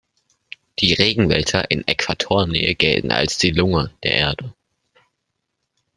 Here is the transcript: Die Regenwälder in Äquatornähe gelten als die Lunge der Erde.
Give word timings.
Die 0.79 0.93
Regenwälder 0.95 1.69
in 1.69 1.87
Äquatornähe 1.87 2.73
gelten 2.73 3.11
als 3.11 3.37
die 3.37 3.51
Lunge 3.51 3.93
der 4.03 4.13
Erde. 4.13 4.55